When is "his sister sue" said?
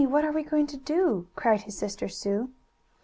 1.61-2.49